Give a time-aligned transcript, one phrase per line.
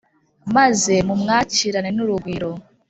[0.55, 2.51] maze mumwakirane n'urugwiro